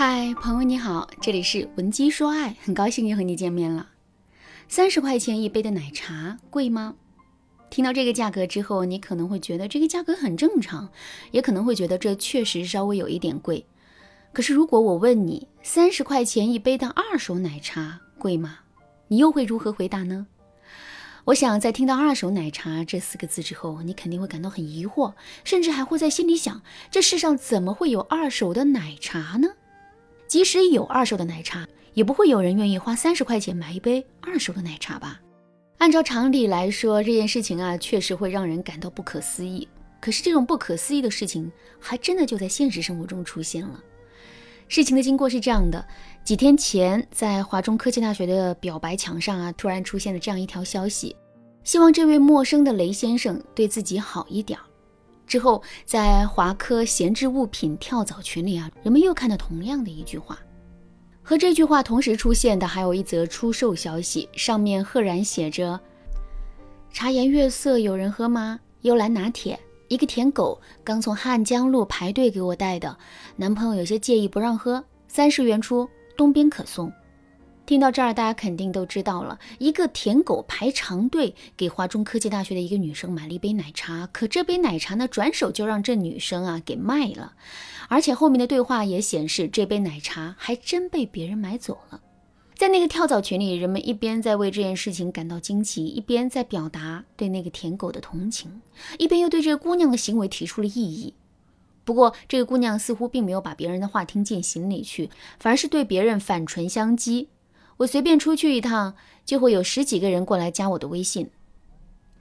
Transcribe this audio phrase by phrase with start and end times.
[0.00, 3.88] 嗨，朋友你好，这里是文姬说爱，很高兴又和你见面了。
[4.68, 6.94] 三十块钱一杯的奶茶贵吗？
[7.68, 10.88] 听到这个价格之后，你可能会觉得这个价格很正常，
[11.32, 13.66] 也可能会觉得这确实稍微有一点贵。
[14.32, 18.60] 可是如果我问你，三十块钱一杯的二手奶茶贵吗？
[19.08, 20.28] 你又会如何回答呢？
[21.24, 29.48] 我想在听到“二手奶茶”这四个字之后，你肯定会感到很疑惑，甚至还会在心里想：这世上怎么会有二手的奶茶呢？
[30.28, 35.18] 即使有二手的奶茶，也不会有人愿意花三十块钱买一杯二手的奶茶吧？
[35.78, 39.66] 按照常理来说，这件事情啊，确实会让人感到不可思议。
[40.00, 41.50] 可是这种不可思议的事情，
[41.80, 43.82] 还真的就在现实生活中出现了。
[44.68, 45.82] 事情的经过是这样的：
[46.22, 51.16] 几天前，在华中科技大学的表白墙上啊，突然出现了这样一条消息，
[51.64, 54.58] 希望这位陌生的雷先生对自己好一点。
[55.28, 60.38] 之后，在华科闲置物品跳蚤群里啊，人们又看到同样的一句话。
[61.22, 65.78] 和这句话同时出现的，还有一则出售消息，上面赫然写着
[66.90, 68.58] ：“茶颜悦色，有人喝吗？
[68.80, 72.96] 幽兰拿铁，一个舔狗刚从汉江路排队给我带的，
[73.36, 75.86] 男朋友有些介意，不让喝，三十元出，
[76.16, 76.90] 东边可送。”
[77.68, 87.34] 听到这儿，大家肯定都知道了，一个舔狗排长队给华中科技大学的一个女生买了一杯奶茶，可这杯奶茶呢，转手就让这女生啊给卖了，
[87.88, 92.00] 而且后面的对话也显示，这杯奶茶还真被别人买走了。
[92.54, 98.62] 在那个跳蚤群里，人们一边在为这件事情感到惊奇，一边在表达对那个舔狗的同情，
[98.98, 101.12] 一边又对这个姑娘的行为提出了异议。
[101.84, 107.26] 不过，这个姑娘似乎并没有把别人的话听进心里去，反而是对别人反唇相讥。
[107.78, 111.30] 我随便出去一趟，就会有十几个人过来加我的微信。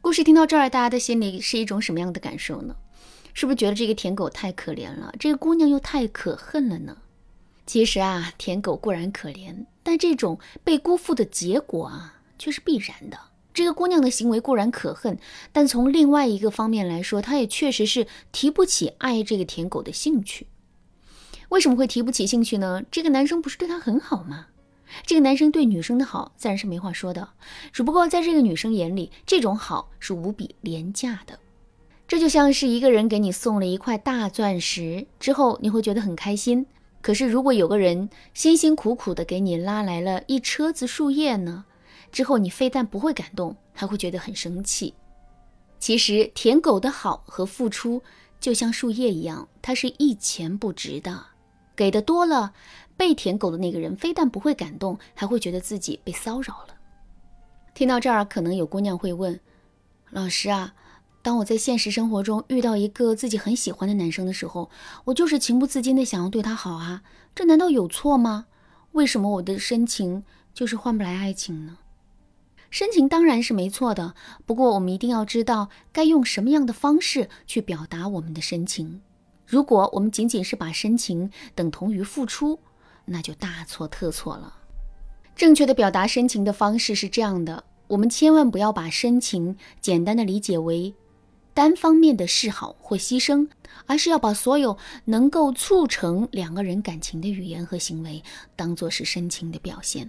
[0.00, 2.74] 故事听到这儿，大家的心里是一种什么样的感受呢？
[3.34, 6.96] 是不是觉得这个舔狗太可怜了，这个姑娘又太可恨了呢？
[7.66, 13.18] 其实啊，舔狗固然可怜，但这种被辜负的结果啊，却是必然的。
[13.52, 15.18] 这个姑娘的行为固然可恨，
[15.52, 20.46] 但从另外一个方面来说，她也确实是提不起爱这个舔狗的兴趣。
[21.50, 22.82] 为什么会提不起兴趣呢？
[22.90, 24.46] 这个男生不是对她很好吗？
[25.04, 27.28] 这个男生对女生的好自然是没话说的，
[27.72, 31.38] 只不过在这个女生眼里，这种好是无比廉价的。
[32.06, 36.66] 这就像是一个人给你送了一块大钻石之后，你会觉得很开心。
[37.00, 41.64] 可是如果有个人辛辛苦苦的给你拉来了一车子树叶呢？
[42.12, 44.94] 之后你非但不会感动，还会觉得很生气。
[45.78, 48.02] 其实舔狗的好和付出
[48.38, 51.26] 就像树叶一样，它是一钱不值的，
[51.76, 52.52] 给的多了。
[52.94, 56.76] 被舔狗的那个人非但不会感动，还会觉得自己被骚扰了。
[57.74, 59.40] 听到这儿，可能有姑娘会问
[60.10, 60.74] ：“老师啊，
[61.22, 64.70] 当我在现实生活中遇到一个自己很喜欢的男生的时候，
[65.06, 67.02] 我就是情不自禁的想要对他好啊，
[67.34, 68.46] 这难道有错吗？
[68.92, 70.22] 为什么我的深情
[70.52, 71.78] 就是换不来爱情呢？”
[72.70, 74.14] 深情当然是没错的，
[74.46, 79.00] 不过我们一定要知道该用什么样的方式去表达我们的深情。
[79.52, 82.58] 如果我们仅仅是把深情等同于付出，
[83.04, 84.54] 那就大错特错了。
[85.36, 90.94] 正确的表达深情的方式是这样的：我们千万不要把深情简单的理解为
[91.52, 93.46] 单方面的示好或牺牲，
[93.84, 98.22] 而是要把所有能够促成两个人感情的语言和行为
[98.56, 100.08] 当做是深情的表现。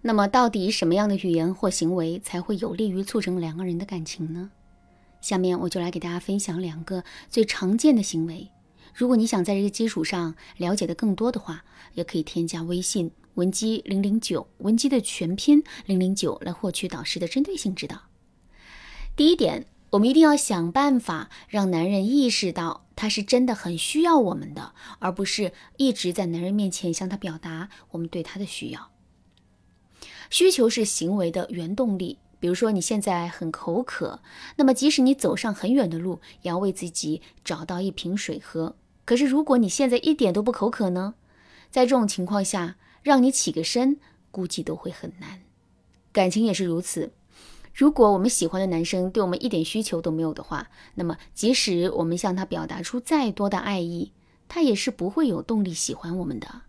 [0.00, 4.52] 那么，到底什么样的语言或行为才会有利于促成两个人的感情呢？
[5.20, 8.50] 下面我就来给大家分享两个最常见的行为。
[8.94, 11.64] 如果你想在这个基础上了解的更多的话，
[11.94, 18.02] 也可以添加微信文姬零零九，文姬的全拼零零九来获取导师的针对性指导。
[19.14, 28.90] 第一点，我们一定要想办法让男人意识到他是真的很需要我们的，而不是一直在男人面前向他表达我们对他的需要。
[30.30, 32.18] 需求是行为的原动力。
[32.40, 34.20] 比如说你现在很口渴，
[34.56, 38.76] 那么即使你走上很远的路，也要为自己找到一瓶水喝。
[39.04, 41.14] 可是，如果你现在一点都不口渴呢？
[41.70, 43.98] 在这种情况下，让你起个身，
[44.30, 45.40] 估计都会很难。
[46.12, 47.12] 感情也是如此。
[47.74, 54.12] 如果我们喜欢的男生对我们一点需求都没有的话，那么即使我们向他表达出再多的爱意，
[54.48, 56.62] 他也是不会有动力喜欢我们的。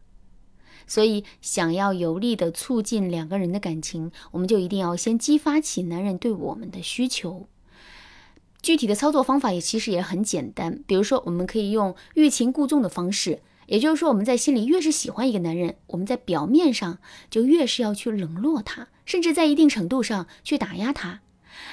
[0.89, 7.47] 所以，想要有力的促进两个人的感情，我们就一定要先激发起男人对我们的需求。
[8.61, 16.97] 具体的操作方法也其实也很简单，比如说，我们可以用欲擒故纵的方式，也就是说，我们在心里越是喜欢一个男人，我们在表面上
[17.29, 21.21] 就越是要去冷落他，甚至在一定程度上去打压他。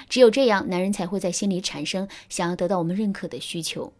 [0.08, 3.92] 只有这样，男人才会在心里产生想要得到我们认可的需求。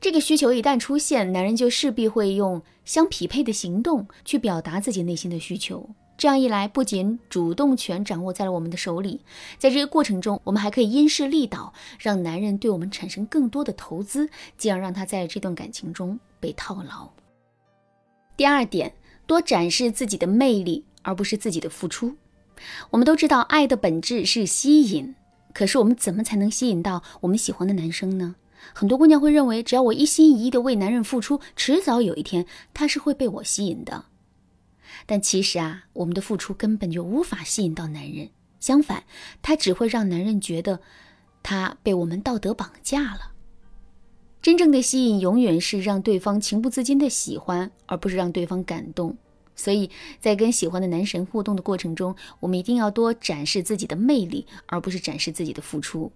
[0.00, 5.90] 这个需求一旦出现，男人就势必会用相匹配的行动去表达自己内心的需求。
[6.16, 9.20] 这样一来，不仅主动权掌握在了我们的手里，
[9.58, 17.10] 在这个过程中，我们还可以因势利导，让男人对我们产生更多的投资，进而让他在这段感情中被套牢。
[18.36, 18.94] 第二点，
[19.26, 22.16] 多展示自己的魅力，而不是自己的付出。
[22.90, 25.14] 我们都知道，爱的本质是吸引，
[25.52, 28.36] 可是我们怎么才能吸引到我们喜欢的男生呢？
[28.74, 34.06] 很多姑娘会认为，只要我一心一意的为男人付出，迟早有一天他是会被我吸引的。
[35.06, 38.30] 但其实啊，我们的付出根本就无法吸引到男人，
[38.60, 39.04] 相反，
[39.42, 40.80] 他只会让男人觉得
[41.42, 43.32] 他被我们道德绑架了。
[44.42, 49.16] 真正的吸引永远是让对方情不自禁的喜欢，而不是让对方感动。
[49.54, 56.10] 所以在跟喜欢的男神互动的过程中，我们一定要多展示自己的魅力，而不是展示自己的付出。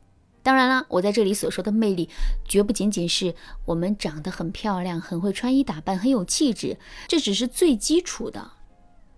[0.45, 2.11] 当然啦，我在这里所说的魅力，
[2.45, 6.77] 绝不仅仅是我们长得很漂亮、很会穿衣打扮、很有气质，
[7.09, 8.53] 这只是最基础的。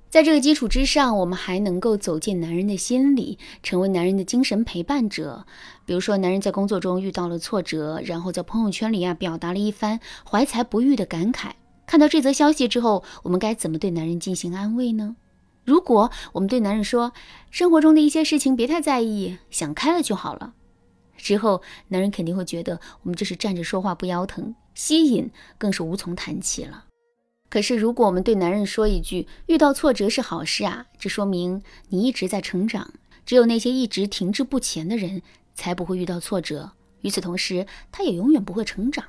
[0.09, 5.45] 在这个基础之上，我们还能够走进男人的心里，成为男人的精神陪伴者。
[5.85, 11.51] 比如说，男人在工作中遇到了挫折，然后在朋友圈里啊表达了一番怀才不遇的感慨。
[11.87, 15.17] 看到这则消息之后，我们该怎么对男人进行安慰呢？
[15.65, 17.13] 如果我们对男人说，
[17.51, 20.55] 生活中的一些事情别太在意，想开了就好了，
[21.27, 25.29] 之后男人肯定会觉得我们这是站着说话不腰疼，吸引
[25.59, 26.85] 更是无从谈起了。
[27.49, 32.93] 可是，如果我们对男人说一句“遇到挫折是好事啊”，这说明你一直在成长。
[33.25, 35.21] 只有那些一直停滞不前的人，
[35.57, 36.71] 才不会遇到挫折。
[37.01, 39.05] 与此同时，他也永远不会成长。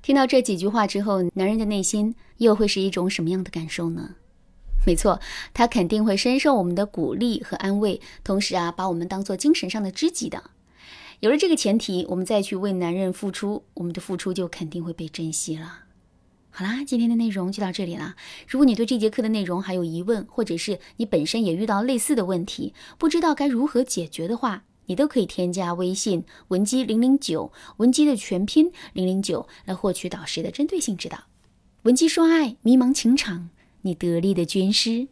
[0.00, 4.14] 听到这几句话之后，男人的内心又会是一种什么样的感受呢？
[4.86, 5.20] 没错，
[5.52, 10.42] 他肯定会深受我们的鼓励和安慰，同时啊，把我们当做精神上的知己的。
[11.22, 15.84] 有了这个前提，我们再去为男人付出，我们的付出就肯定会被珍惜了。
[16.50, 18.16] 好啦，今天的内容就到这里啦。
[18.48, 31.26] 如果你对这节课的内容还有疑问，或者是你本身也遇到类似的问题，不知道该如何解决的话，你都可以添加微信文姬零零九，文姬的全拼零零九，来获取导师的针对性指导。
[31.82, 33.50] 文姬说爱，迷茫情场，
[33.82, 35.06] 你得力的军师。